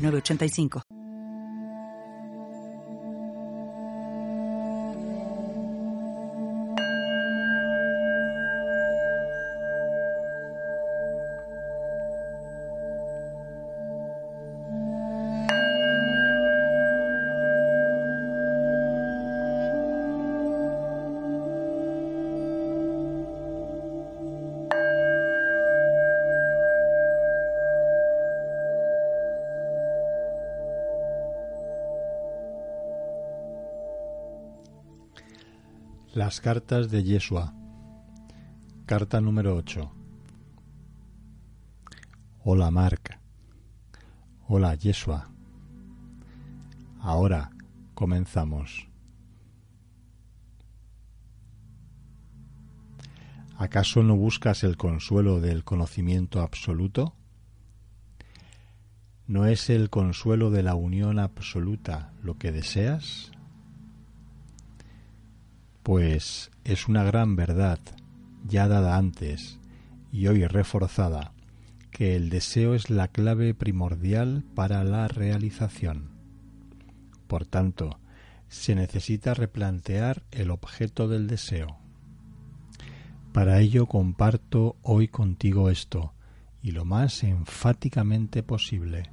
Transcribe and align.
985. 0.00 0.99
Las 36.20 36.42
cartas 36.42 36.90
de 36.90 37.02
Yeshua. 37.02 37.54
Carta 38.84 39.22
número 39.22 39.56
8. 39.56 39.90
Hola 42.44 42.70
Mark. 42.70 43.18
Hola 44.46 44.74
Yeshua. 44.74 45.30
Ahora 47.00 47.52
comenzamos. 47.94 48.86
¿Acaso 53.56 54.02
no 54.02 54.14
buscas 54.14 54.62
el 54.62 54.76
consuelo 54.76 55.40
del 55.40 55.64
conocimiento 55.64 56.42
absoluto? 56.42 57.14
¿No 59.26 59.46
es 59.46 59.70
el 59.70 59.88
consuelo 59.88 60.50
de 60.50 60.64
la 60.64 60.74
unión 60.74 61.18
absoluta 61.18 62.12
lo 62.22 62.36
que 62.36 62.52
deseas? 62.52 63.32
Pues 65.82 66.50
es 66.64 66.88
una 66.88 67.04
gran 67.04 67.36
verdad, 67.36 67.78
ya 68.46 68.68
dada 68.68 68.96
antes 68.96 69.58
y 70.12 70.26
hoy 70.26 70.46
reforzada, 70.46 71.32
que 71.90 72.16
el 72.16 72.30
deseo 72.30 72.74
es 72.74 72.90
la 72.90 73.08
clave 73.08 73.54
primordial 73.54 74.44
para 74.54 74.84
la 74.84 75.08
realización. 75.08 76.10
Por 77.26 77.46
tanto, 77.46 77.98
se 78.48 78.74
necesita 78.74 79.34
replantear 79.34 80.24
el 80.32 80.50
objeto 80.50 81.08
del 81.08 81.28
deseo. 81.28 81.78
Para 83.32 83.60
ello 83.60 83.86
comparto 83.86 84.76
hoy 84.82 85.06
contigo 85.06 85.70
esto, 85.70 86.14
y 86.62 86.72
lo 86.72 86.84
más 86.84 87.22
enfáticamente 87.22 88.42
posible. 88.42 89.10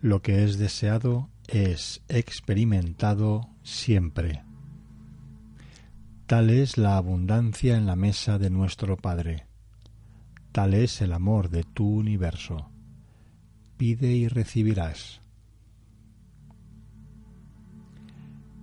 Lo 0.00 0.22
que 0.22 0.44
es 0.44 0.58
deseado 0.58 1.28
es 1.48 2.02
experimentado 2.08 3.48
siempre. 3.62 4.42
Tal 6.30 6.50
es 6.50 6.78
la 6.78 6.96
abundancia 6.96 7.76
en 7.76 7.86
la 7.86 7.96
mesa 7.96 8.38
de 8.38 8.50
nuestro 8.50 8.96
Padre. 8.96 9.48
Tal 10.52 10.74
es 10.74 11.00
el 11.02 11.12
amor 11.12 11.50
de 11.50 11.64
tu 11.64 11.92
universo. 11.92 12.70
Pide 13.76 14.12
y 14.12 14.28
recibirás. 14.28 15.22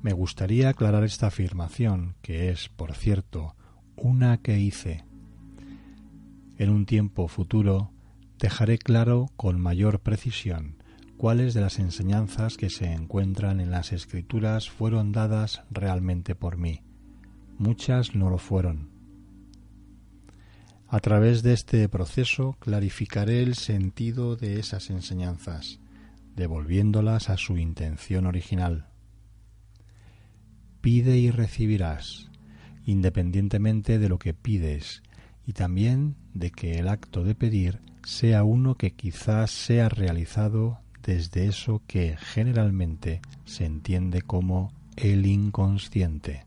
Me 0.01 0.13
gustaría 0.13 0.69
aclarar 0.69 1.03
esta 1.03 1.27
afirmación, 1.27 2.16
que 2.22 2.51
es, 2.51 2.69
por 2.69 2.94
cierto, 2.94 3.57
una 3.97 4.38
que 4.38 4.57
hice. 4.61 5.03
En 6.57 6.69
un 6.69 6.85
tiempo 6.85 7.27
futuro 7.27 7.91
dejaré 8.39 8.77
claro 8.77 9.29
con 9.35 9.59
mayor 9.59 10.00
precisión 10.00 10.81
cuáles 11.17 11.53
de 11.53 11.59
las 11.59 11.79
enseñanzas 11.79 12.56
que 12.56 12.69
se 12.69 12.94
encuentran 12.94 13.59
en 13.59 13.72
las 13.72 13.91
escrituras 13.91 14.69
fueron 14.69 15.11
dadas 15.11 15.63
realmente 15.69 16.33
por 16.33 16.56
mí 16.56 16.86
muchas 17.57 18.16
no 18.16 18.29
lo 18.29 18.38
fueron. 18.38 18.90
A 20.90 21.00
través 21.01 21.44
de 21.44 21.53
este 21.53 21.90
proceso 21.90 22.56
clarificaré 22.59 23.44
el 23.44 23.56
sentido 23.56 24.38
de 24.38 24.59
esas 24.59 24.90
enseñanzas, 24.90 25.79
devolviéndolas 26.35 27.29
a 27.29 27.35
su 27.35 27.57
intención 27.57 28.25
original. 28.25 28.88
Pide 30.79 31.18
y 31.18 31.29
recibirás, 31.29 32.31
independientemente 32.85 34.00
de 34.00 34.07
lo 34.07 34.18
que 34.18 34.34
pides, 34.34 35.03
y 35.45 35.53
también 35.53 36.16
de 36.34 36.51
que 36.51 36.79
el 36.79 36.88
acto 36.88 37.25
de 37.25 37.35
pedir 37.35 37.81
sea 38.06 38.45
uno 38.45 38.75
que 38.75 38.91
quizás 38.91 39.51
sea 39.51 39.89
realizado 39.89 40.79
desde 41.03 41.47
eso 41.47 41.81
que 41.85 42.16
generalmente 42.18 43.22
se 43.44 43.66
entiende 43.66 44.22
como 44.22 44.72
el 44.95 45.25
inconsciente. 45.25 46.46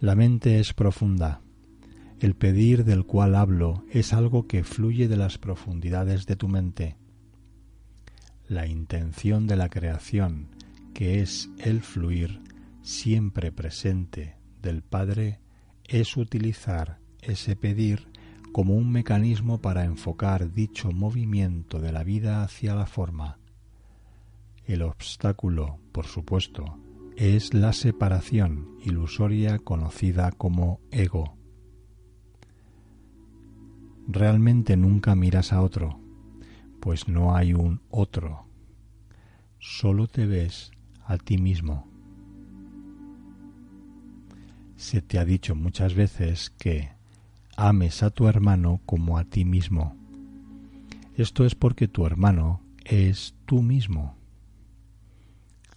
La 0.00 0.14
mente 0.14 0.60
es 0.60 0.74
profunda. 0.74 1.40
El 2.20 2.36
pedir 2.36 2.84
del 2.84 3.04
cual 3.04 3.34
hablo 3.34 3.82
es 3.90 4.12
algo 4.12 4.46
que 4.46 4.62
fluye 4.62 5.08
de 5.08 5.16
las 5.16 5.38
profundidades 5.38 6.24
de 6.24 6.36
tu 6.36 6.46
mente. 6.46 6.96
La 8.46 8.68
intención 8.68 9.48
de 9.48 9.56
la 9.56 9.68
creación, 9.68 10.50
que 10.94 11.20
es 11.20 11.50
el 11.58 11.80
fluir 11.80 12.40
siempre 12.80 13.50
presente 13.50 14.36
del 14.62 14.82
Padre, 14.82 15.40
es 15.84 16.16
utilizar 16.16 17.00
ese 17.20 17.56
pedir 17.56 18.06
como 18.52 18.76
un 18.76 18.92
mecanismo 18.92 19.60
para 19.60 19.84
enfocar 19.84 20.52
dicho 20.52 20.92
movimiento 20.92 21.80
de 21.80 21.90
la 21.90 22.04
vida 22.04 22.44
hacia 22.44 22.76
la 22.76 22.86
forma. 22.86 23.40
El 24.64 24.82
obstáculo, 24.82 25.80
por 25.90 26.06
supuesto, 26.06 26.78
es 27.18 27.52
la 27.52 27.72
separación 27.72 28.76
ilusoria 28.84 29.58
conocida 29.58 30.30
como 30.30 30.78
ego. 30.92 31.36
Realmente 34.06 34.76
nunca 34.76 35.16
miras 35.16 35.52
a 35.52 35.60
otro, 35.60 35.98
pues 36.78 37.08
no 37.08 37.34
hay 37.34 37.54
un 37.54 37.80
otro. 37.90 38.46
Solo 39.58 40.06
te 40.06 40.26
ves 40.26 40.70
a 41.06 41.18
ti 41.18 41.38
mismo. 41.38 41.88
Se 44.76 45.02
te 45.02 45.18
ha 45.18 45.24
dicho 45.24 45.56
muchas 45.56 45.94
veces 45.94 46.50
que 46.50 46.92
ames 47.56 48.04
a 48.04 48.10
tu 48.10 48.28
hermano 48.28 48.80
como 48.86 49.18
a 49.18 49.24
ti 49.24 49.44
mismo. 49.44 49.96
Esto 51.16 51.44
es 51.44 51.56
porque 51.56 51.88
tu 51.88 52.06
hermano 52.06 52.60
es 52.84 53.34
tú 53.44 53.60
mismo. 53.60 54.14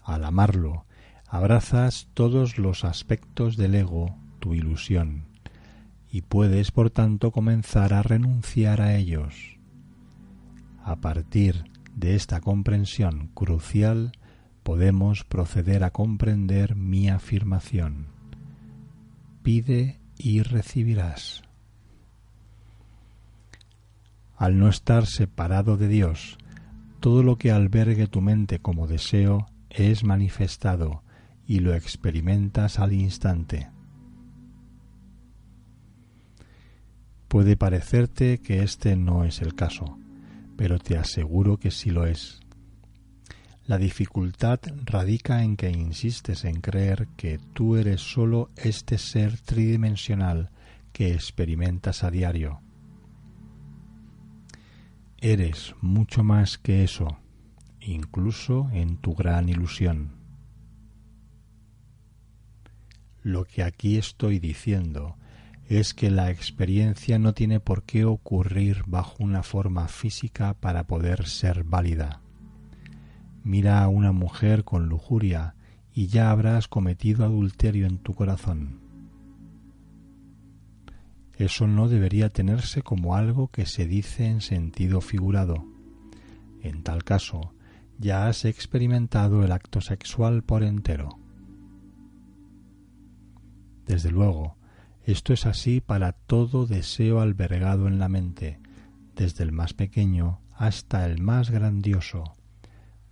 Al 0.04 0.24
amarlo 0.24 0.86
abrazas 1.32 2.10
todos 2.14 2.58
los 2.58 2.84
aspectos 2.84 3.56
del 3.56 3.76
ego, 3.76 4.18
tu 4.40 4.54
ilusión, 4.54 5.24
y 6.12 6.24
puedes 6.24 6.72
por 6.72 6.90
tanto 6.90 7.32
comenzar 7.32 7.94
a 7.94 8.04
renunciar 8.04 8.82
a 8.82 8.98
ellos. 8.98 9.58
A 10.84 10.98
partir 10.98 11.64
de 11.96 12.16
esta 12.16 12.42
comprensión 12.42 13.30
crucial 13.34 14.12
podemos 14.64 15.24
proceder 15.24 15.86
a 15.86 15.92
comprender 15.92 16.76
mi 16.76 17.08
afirmación. 17.08 18.08
Pide 19.42 20.02
y 20.18 20.42
recibirás. 20.42 21.44
Al 24.36 24.60
no 24.60 24.68
estar 24.68 25.06
separado 25.06 25.78
de 25.78 25.88
Dios, 25.88 26.38
todo 27.00 27.24
lo 27.24 27.38
que 27.38 27.54
albergue 27.54 28.08
tu 28.08 28.20
mente 28.20 28.60
como 28.60 28.86
deseo 28.86 29.48
es 29.70 30.04
manifestado 30.04 31.04
y 31.52 31.60
lo 31.60 31.76
experimentas 31.76 32.80
al 32.80 32.94
instante. 32.94 33.70
Puede 37.28 37.58
parecerte 37.58 38.38
que 38.38 38.64
este 38.64 38.96
no 38.96 39.26
es 39.26 39.42
el 39.42 39.54
caso, 39.54 40.00
pero 40.56 40.80
te 40.80 40.98
aseguro 40.98 41.58
que 41.58 41.70
sí 41.70 41.90
lo 41.90 42.06
es. 42.06 42.40
La 43.66 43.78
dificultad 43.78 44.62
radica 44.86 45.44
en 45.44 45.58
que 45.58 45.70
insistes 45.70 46.46
en 46.46 46.62
creer 46.62 47.10
que 47.18 47.38
tú 47.54 47.76
eres 47.76 48.00
sólo 48.00 48.50
este 48.56 48.98
ser 48.98 49.38
tridimensional 49.38 50.52
que 50.94 51.14
experimentas 51.14 52.06
a 52.06 52.12
diario. 52.12 52.62
Eres 55.18 55.76
mucho 55.82 56.24
más 56.24 56.58
que 56.58 56.86
eso, 56.86 57.18
incluso 57.82 58.70
en 58.72 58.96
tu 58.96 59.16
gran 59.16 59.50
ilusión. 59.50 60.21
Lo 63.24 63.46
que 63.46 63.64
aquí 63.64 63.98
estoy 63.98 64.40
diciendo 64.40 65.16
es 65.70 65.94
que 65.94 66.10
la 66.10 66.32
experiencia 66.32 67.20
no 67.20 67.34
tiene 67.34 67.60
por 67.60 67.84
qué 67.84 68.04
ocurrir 68.04 68.84
bajo 68.88 69.24
una 69.24 69.44
forma 69.44 69.88
física 69.88 70.56
para 70.56 70.88
poder 70.88 71.28
ser 71.28 71.64
válida. 71.64 72.22
Mira 73.44 73.84
a 73.84 73.88
una 73.88 74.12
mujer 74.12 74.64
con 74.64 74.90
lujuria 74.90 75.56
y 75.94 76.08
ya 76.08 76.32
habrás 76.32 76.68
cometido 76.68 77.24
adulterio 77.24 77.86
en 77.86 78.00
tu 78.00 78.16
corazón. 78.16 78.82
Eso 81.38 81.68
no 81.68 81.88
debería 81.88 82.30
tenerse 82.30 82.82
como 82.82 83.16
algo 83.16 83.50
que 83.50 83.66
se 83.66 83.86
dice 83.86 84.26
en 84.26 84.42
sentido 84.42 85.00
figurado. 85.00 85.66
En 86.62 86.84
tal 86.84 87.04
caso, 87.04 87.54
ya 87.98 88.28
has 88.28 88.46
experimentado 88.46 89.44
el 89.44 89.52
acto 89.52 89.80
sexual 89.80 90.44
por 90.44 90.64
entero. 90.64 91.21
Desde 93.92 94.10
luego, 94.10 94.56
esto 95.04 95.34
es 95.34 95.46
así 95.46 95.82
para 95.82 96.14
todo 96.14 96.66
deseo 96.66 97.20
albergado 97.20 97.90
en 97.90 98.00
la 98.00 98.08
mente, 98.08 98.58
desde 99.18 99.44
el 99.44 99.52
más 99.52 99.74
pequeño 99.74 100.40
hasta 100.54 101.06
el 101.06 101.22
más 101.22 101.50
grandioso. 101.50 102.24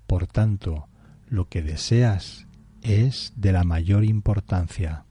Por 0.08 0.26
tanto, 0.26 0.88
lo 1.28 1.50
que 1.50 1.62
deseas 1.62 2.48
es 2.82 3.34
de 3.36 3.52
la 3.52 3.66
mayor 3.66 4.06
importancia. 4.06 5.04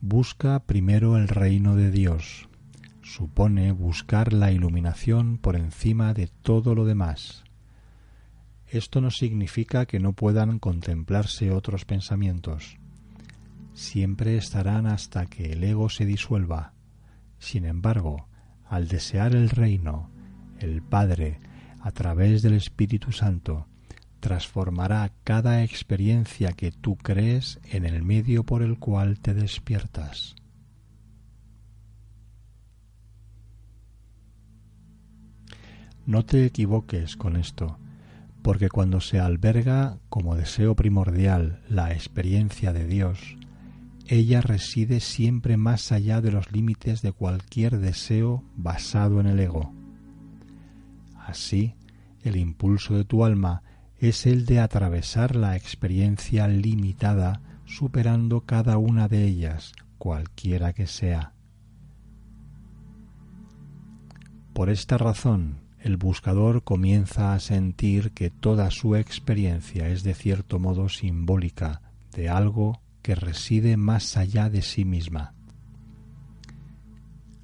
Busca 0.00 0.58
primero 0.64 1.16
el 1.16 1.28
reino 1.28 1.76
de 1.76 1.92
Dios. 1.92 2.48
Supone 3.02 3.70
buscar 3.70 4.32
la 4.32 4.50
iluminación 4.50 5.38
por 5.38 5.54
encima 5.54 6.14
de 6.14 6.26
todo 6.42 6.74
lo 6.74 6.84
demás. 6.84 7.44
Esto 8.70 9.00
no 9.00 9.10
significa 9.10 9.86
que 9.86 9.98
no 9.98 10.12
puedan 10.12 10.58
contemplarse 10.58 11.50
otros 11.50 11.86
pensamientos. 11.86 12.76
Siempre 13.72 14.36
estarán 14.36 14.86
hasta 14.86 15.26
que 15.26 15.52
el 15.52 15.64
ego 15.64 15.88
se 15.88 16.04
disuelva. 16.04 16.74
Sin 17.38 17.64
embargo, 17.64 18.28
al 18.68 18.88
desear 18.88 19.34
el 19.34 19.48
reino, 19.48 20.10
el 20.58 20.82
Padre, 20.82 21.40
a 21.80 21.92
través 21.92 22.42
del 22.42 22.54
Espíritu 22.54 23.12
Santo, 23.12 23.66
transformará 24.20 25.12
cada 25.24 25.62
experiencia 25.62 26.52
que 26.52 26.70
tú 26.70 26.96
crees 26.96 27.60
en 27.64 27.86
el 27.86 28.02
medio 28.02 28.44
por 28.44 28.62
el 28.62 28.78
cual 28.78 29.20
te 29.20 29.32
despiertas. 29.32 30.34
No 36.04 36.24
te 36.24 36.44
equivoques 36.44 37.16
con 37.16 37.36
esto, 37.36 37.78
porque 38.48 38.70
cuando 38.70 39.02
se 39.02 39.20
alberga 39.20 39.98
como 40.08 40.34
deseo 40.34 40.74
primordial 40.74 41.60
la 41.68 41.92
experiencia 41.92 42.72
de 42.72 42.86
Dios, 42.86 43.36
ella 44.06 44.40
reside 44.40 45.00
siempre 45.00 45.58
más 45.58 45.92
allá 45.92 46.22
de 46.22 46.32
los 46.32 46.50
límites 46.50 47.02
de 47.02 47.12
cualquier 47.12 47.78
deseo 47.78 48.42
basado 48.56 49.20
en 49.20 49.26
el 49.26 49.38
ego. 49.38 49.74
Así, 51.14 51.74
el 52.22 52.36
impulso 52.36 52.94
de 52.94 53.04
tu 53.04 53.22
alma 53.22 53.62
es 53.98 54.24
el 54.24 54.46
de 54.46 54.60
atravesar 54.60 55.36
la 55.36 55.54
experiencia 55.54 56.48
limitada 56.48 57.42
superando 57.66 58.46
cada 58.46 58.78
una 58.78 59.08
de 59.08 59.26
ellas, 59.26 59.74
cualquiera 59.98 60.72
que 60.72 60.86
sea. 60.86 61.34
Por 64.54 64.70
esta 64.70 64.96
razón, 64.96 65.67
el 65.80 65.96
buscador 65.96 66.64
comienza 66.64 67.34
a 67.34 67.40
sentir 67.40 68.10
que 68.12 68.30
toda 68.30 68.70
su 68.70 68.96
experiencia 68.96 69.88
es 69.88 70.02
de 70.02 70.14
cierto 70.14 70.58
modo 70.58 70.88
simbólica 70.88 71.82
de 72.14 72.28
algo 72.28 72.80
que 73.02 73.14
reside 73.14 73.76
más 73.76 74.16
allá 74.16 74.50
de 74.50 74.62
sí 74.62 74.84
misma. 74.84 75.34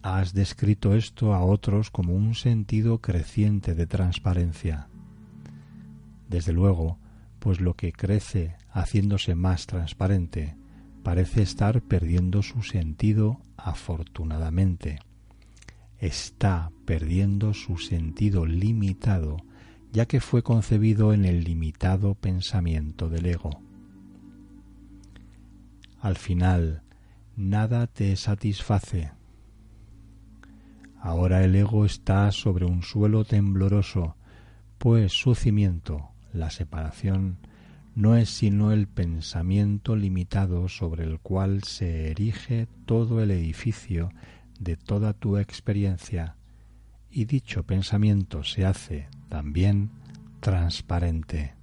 Has 0.02 0.34
descrito 0.34 0.94
esto 0.94 1.32
a 1.32 1.44
otros 1.44 1.90
como 1.90 2.14
un 2.14 2.34
sentido 2.34 3.00
creciente 3.00 3.74
de 3.74 3.86
transparencia. 3.86 4.88
Desde 6.28 6.52
luego, 6.52 6.98
pues 7.38 7.60
lo 7.60 7.74
que 7.74 7.92
crece 7.92 8.56
haciéndose 8.70 9.34
más 9.34 9.66
transparente 9.66 10.56
parece 11.02 11.42
estar 11.42 11.80
perdiendo 11.82 12.42
su 12.42 12.62
sentido 12.62 13.40
afortunadamente. 13.56 14.98
Está 16.04 16.70
perdiendo 16.84 17.54
su 17.54 17.78
sentido 17.78 18.44
limitado, 18.44 19.38
ya 19.90 20.04
que 20.04 20.20
fue 20.20 20.42
concebido 20.42 21.14
en 21.14 21.24
el 21.24 21.44
limitado 21.44 22.14
pensamiento 22.14 23.08
del 23.08 23.24
ego. 23.24 23.62
Al 25.98 26.16
final, 26.16 26.82
nada 27.36 27.86
te 27.86 28.14
satisface. 28.16 29.12
Ahora 31.00 31.42
el 31.42 31.56
ego 31.56 31.86
está 31.86 32.30
sobre 32.32 32.66
un 32.66 32.82
suelo 32.82 33.24
tembloroso, 33.24 34.14
pues 34.76 35.10
su 35.10 35.34
cimiento, 35.34 36.10
la 36.34 36.50
separación 36.50 37.38
no 37.94 38.14
es 38.14 38.28
sino 38.28 38.72
el 38.72 38.88
pensamiento 38.88 39.96
limitado 39.96 40.68
sobre 40.68 41.04
el 41.04 41.18
cual 41.20 41.62
se 41.62 42.10
erige 42.10 42.68
todo 42.84 43.22
el 43.22 43.30
edificio 43.30 44.10
de 44.58 44.76
toda 44.76 45.12
tu 45.12 45.38
experiencia, 45.38 46.36
y 47.10 47.26
dicho 47.26 47.64
pensamiento 47.64 48.44
se 48.44 48.66
hace 48.66 49.08
también 49.28 49.90
transparente. 50.40 51.54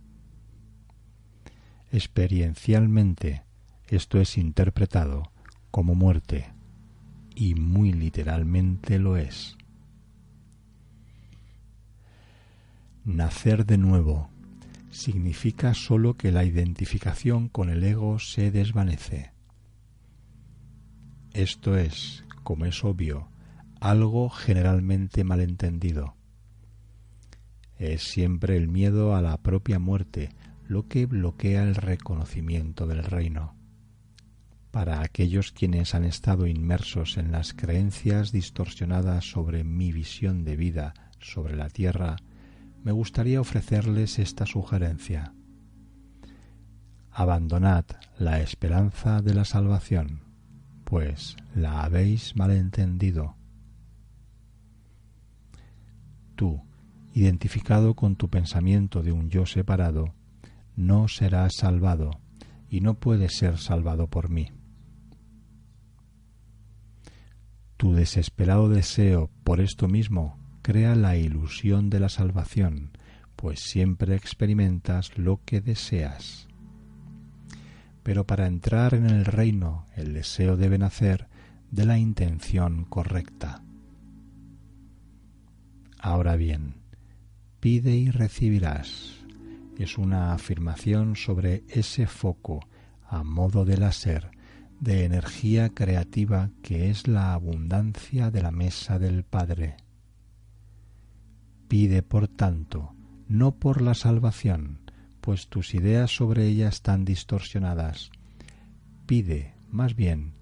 Experiencialmente 1.92 3.44
esto 3.88 4.22
es 4.22 4.38
interpretado 4.38 5.32
como 5.72 5.96
muerte, 5.96 6.54
y 7.36 7.56
muy 7.56 7.92
literalmente 7.92 9.00
lo 9.00 9.18
es. 9.18 9.58
Nacer 13.04 13.66
de 13.66 13.78
nuevo 13.78 14.30
significa 14.92 15.74
sólo 15.74 16.16
que 16.16 16.32
la 16.32 16.46
identificación 16.46 17.50
con 17.50 17.70
el 17.70 17.84
ego 17.84 18.20
se 18.20 18.52
desvanece. 18.52 19.32
Esto 21.34 21.78
es, 21.78 22.24
como 22.44 22.66
es 22.66 22.84
obvio, 22.84 23.30
algo 23.80 24.30
generalmente 24.30 25.24
malentendido. 25.24 26.16
Es 27.78 28.04
siempre 28.04 28.58
el 28.58 28.68
miedo 28.68 29.16
a 29.16 29.22
la 29.22 29.38
propia 29.38 29.80
muerte 29.80 30.30
lo 30.68 30.88
que 30.88 31.06
bloquea 31.06 31.64
el 31.64 31.76
reconocimiento 31.76 32.88
del 32.88 33.04
reino. 33.04 33.56
Para 34.72 35.02
aquellos 35.02 35.52
quienes 35.52 35.96
han 35.96 36.06
estado 36.06 36.48
inmersos 36.48 37.18
en 37.18 37.32
las 37.32 37.54
creencias 37.54 38.32
distorsionadas 38.32 39.30
sobre 39.30 39.64
mi 39.64 39.92
visión 39.92 40.46
de 40.46 40.56
vida 40.56 40.94
sobre 41.20 41.58
la 41.58 41.70
tierra, 41.70 42.16
me 42.84 42.92
gustaría 42.92 43.42
ofrecerles 43.42 44.18
esta 44.18 44.46
sugerencia. 44.46 45.34
Abandonad 47.12 47.86
la 48.18 48.40
esperanza 48.40 49.22
de 49.22 49.34
la 49.34 49.44
salvación, 49.44 50.31
pues 50.92 51.38
la 51.56 51.84
habéis 51.84 52.36
malentendido. 52.36 53.38
Tú, 56.36 56.62
identificado 57.14 57.96
con 57.96 58.18
tu 58.18 58.30
pensamiento 58.30 59.02
de 59.02 59.14
un 59.14 59.30
yo 59.30 59.46
separado, 59.46 60.14
no 60.76 61.08
serás 61.08 61.56
salvado 61.56 62.20
y 62.70 62.82
no 62.82 62.96
puedes 62.96 63.38
ser 63.38 63.58
salvado 63.58 64.08
por 64.08 64.30
mí. 64.30 64.52
Tu 67.78 67.94
desesperado 67.94 68.68
deseo 68.68 69.30
por 69.46 69.62
esto 69.62 69.88
mismo 69.88 70.38
crea 70.62 70.94
la 70.96 71.16
ilusión 71.16 71.90
de 71.90 72.02
la 72.02 72.10
salvación, 72.10 72.92
pues 73.38 73.62
siempre 73.62 74.18
experimentas 74.18 75.18
lo 75.18 75.40
que 75.46 75.62
deseas. 75.62 76.50
Pero 78.04 78.26
para 78.26 78.48
entrar 78.48 78.94
en 78.94 79.06
el 79.06 79.26
reino 79.26 79.86
el 79.96 80.14
deseo 80.14 80.58
debe 80.58 80.78
nacer 80.78 81.28
de 81.70 81.86
la 81.86 81.98
intención 81.98 82.86
correcta. 82.86 83.64
Ahora 86.00 86.36
bien, 86.36 86.82
pide 87.60 87.96
y 87.96 88.10
recibirás. 88.10 89.18
Es 89.78 89.98
una 89.98 90.34
afirmación 90.34 91.16
sobre 91.16 91.64
ese 91.70 92.08
foco 92.08 92.60
a 93.08 93.24
modo 93.24 93.66
de 93.66 93.78
láser 93.78 94.32
de 94.82 95.06
energía 95.06 95.70
creativa 95.70 96.50
que 96.64 96.90
es 96.90 97.08
la 97.08 97.34
abundancia 97.34 98.32
de 98.32 98.42
la 98.42 98.50
mesa 98.50 98.98
del 98.98 99.24
Padre. 99.24 99.78
Pide, 101.68 102.02
por 102.02 102.28
tanto, 102.28 102.96
no 103.28 103.56
por 103.60 103.82
la 103.82 103.94
salvación, 103.94 104.81
pues 105.22 105.48
tus 105.48 105.74
ideas 105.76 106.16
sobre 106.16 106.48
ella 106.48 106.68
están 106.68 107.06
distorsionadas. 107.06 108.12
Pide, 109.06 109.54
más 109.70 109.96
bien, 109.96 110.34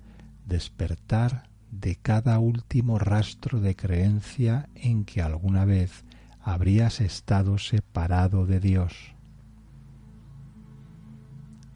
despertar 0.46 1.50
de 1.72 1.96
cada 1.98 2.40
último 2.40 2.98
rastro 2.98 3.60
de 3.60 3.76
creencia 3.76 4.70
en 4.76 5.06
que 5.06 5.22
alguna 5.22 5.66
vez 5.66 6.06
habrías 6.42 7.02
estado 7.02 7.58
separado 7.58 8.46
de 8.46 8.60
Dios. 8.60 9.14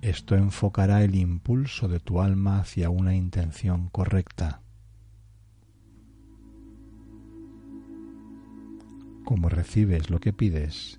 Esto 0.02 0.36
enfocará 0.36 1.04
el 1.04 1.16
impulso 1.16 1.88
de 1.88 2.00
tu 2.00 2.22
alma 2.22 2.60
hacia 2.60 2.90
una 2.90 3.16
intención 3.16 3.90
correcta. 3.90 4.62
Como 9.24 9.48
recibes 9.48 10.10
lo 10.10 10.20
que 10.20 10.34
pides, 10.34 10.98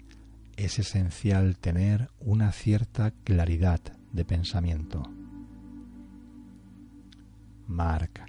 es 0.57 0.79
esencial 0.79 1.57
tener 1.59 2.11
una 2.21 2.53
cierta 2.53 3.13
claridad 3.25 3.81
de 4.13 4.25
pensamiento. 4.25 5.03
Mark, 7.67 8.27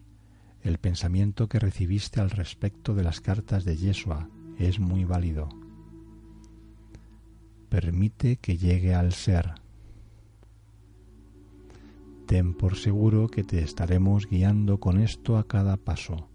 el 0.61 0.77
pensamiento 0.77 1.47
que 1.47 1.59
recibiste 1.59 2.21
al 2.21 2.29
respecto 2.29 2.95
de 2.95 3.03
las 3.03 3.21
cartas 3.21 3.65
de 3.65 3.77
Yeshua 3.77 4.29
es 4.57 4.79
muy 4.79 5.05
válido. 5.05 5.49
Permite 7.69 8.37
que 8.37 8.57
llegue 8.57 8.95
al 8.95 9.13
ser. 9.13 9.55
Ten 12.25 12.53
por 12.53 12.77
seguro 12.77 13.27
que 13.27 13.43
te 13.43 13.61
estaremos 13.61 14.27
guiando 14.27 14.79
con 14.79 14.99
esto 14.99 15.37
a 15.37 15.47
cada 15.47 15.77
paso. 15.77 16.29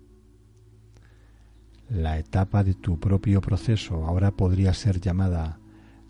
La 1.88 2.18
etapa 2.18 2.62
de 2.62 2.74
tu 2.74 3.00
propio 3.00 3.40
proceso 3.40 4.04
ahora 4.04 4.30
podría 4.30 4.72
ser 4.74 5.00
llamada 5.00 5.59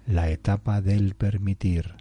la 0.07 0.31
etapa 0.31 0.81
del 0.81 1.15
permitir. 1.15 1.95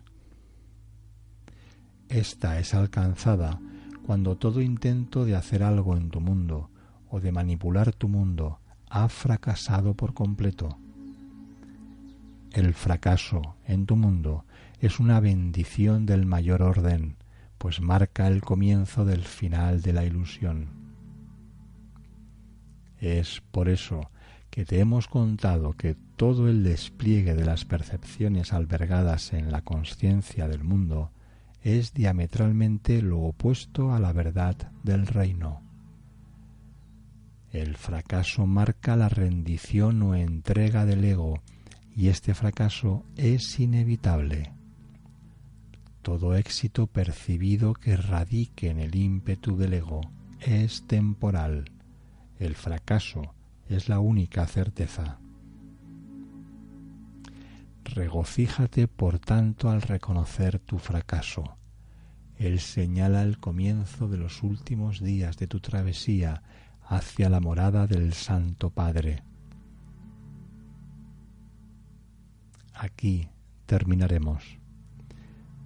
Esta 2.08 2.60
es 2.60 2.74
alcanzada 2.74 3.60
cuando 4.06 4.38
todo 4.38 4.62
intento 4.62 5.26
de 5.26 5.36
hacer 5.36 5.62
algo 5.62 5.96
en 5.96 6.10
tu 6.10 6.20
mundo 6.20 6.72
o 7.10 7.20
de 7.20 7.32
manipular 7.32 7.94
tu 7.94 8.08
mundo 8.08 8.60
ha 8.90 9.08
fracasado 9.10 9.94
por 9.94 10.14
completo. 10.14 10.80
El 12.52 12.74
fracaso 12.74 13.56
en 13.66 13.86
tu 13.86 13.96
mundo 13.96 14.46
es 14.80 15.00
una 15.00 15.20
bendición 15.20 16.08
del 16.08 16.26
mayor 16.26 16.64
orden, 16.64 17.18
pues 17.60 17.82
marca 17.82 18.28
el 18.28 18.42
comienzo 18.42 19.06
del 19.06 19.24
final 19.24 19.82
de 19.82 19.94
la 19.94 20.06
ilusión. 20.06 20.70
Es 23.00 23.42
por 23.52 23.70
eso 23.70 24.10
que 24.50 24.66
te 24.66 24.80
hemos 24.80 25.08
contado 25.08 25.74
que 25.74 25.96
todo 26.16 26.50
el 26.50 26.64
despliegue 26.64 27.36
de 27.36 27.46
las 27.46 27.66
percepciones 27.66 28.54
albergadas 28.54 29.34
en 29.34 29.52
la 29.52 29.62
conciencia 29.62 30.48
del 30.48 30.64
mundo 30.64 31.12
es 31.62 31.94
diametralmente 31.94 33.02
lo 33.02 33.20
opuesto 33.20 33.94
a 33.94 34.00
la 34.00 34.14
verdad 34.14 34.72
del 34.84 35.08
reino. 35.08 35.62
El 37.52 37.78
fracaso 37.78 38.46
marca 38.46 38.96
la 38.96 39.10
rendición 39.10 40.02
o 40.04 40.16
entrega 40.16 40.86
del 40.86 41.04
ego 41.04 41.42
y 41.96 42.10
este 42.10 42.34
fracaso 42.34 43.04
es 43.18 43.60
inevitable. 43.60 44.54
Todo 46.02 46.36
éxito 46.36 46.88
percibido 46.88 47.74
que 47.74 47.98
radique 47.98 48.70
en 48.70 48.80
el 48.80 48.96
ímpetu 48.96 49.58
del 49.58 49.74
ego 49.74 50.02
es 50.40 50.86
temporal. 50.88 51.72
El 52.40 52.56
fracaso 52.56 53.34
es 53.70 53.88
la 53.88 54.00
única 54.00 54.46
certeza. 54.48 55.20
Regocíjate, 57.86 58.88
por 58.88 59.20
tanto, 59.20 59.70
al 59.70 59.82
reconocer 59.82 60.60
tu 60.60 60.80
fracaso. 60.80 61.58
Él 62.38 62.60
señala 62.60 63.24
el 63.24 63.40
comienzo 63.40 64.08
de 64.08 64.18
los 64.18 64.44
últimos 64.44 65.02
días 65.02 65.38
de 65.38 65.48
tu 65.48 65.60
travesía 65.60 66.42
hacia 66.82 67.30
la 67.30 67.40
morada 67.40 67.86
del 67.86 68.14
Santo 68.14 68.72
Padre. 68.72 69.24
Aquí 72.74 73.30
terminaremos. 73.66 74.58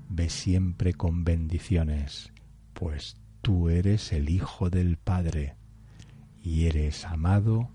Ve 0.09 0.29
siempre 0.29 0.93
con 0.93 1.23
bendiciones, 1.23 2.33
pues 2.73 3.17
tú 3.41 3.69
eres 3.69 4.11
el 4.11 4.29
Hijo 4.29 4.69
del 4.69 4.97
Padre 4.97 5.55
y 6.41 6.65
eres 6.65 7.05
amado 7.05 7.69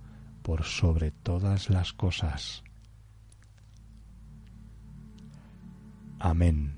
por 0.48 0.64
sobre 0.64 1.10
todas 1.10 1.68
las 1.68 1.92
cosas. 1.92 2.64
Amén. 6.18 6.77